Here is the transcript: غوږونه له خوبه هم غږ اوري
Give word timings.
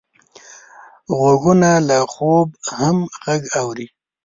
غوږونه 1.17 1.71
له 1.87 1.97
خوبه 2.13 2.55
هم 2.77 2.97
غږ 3.23 3.41
اوري 3.59 3.87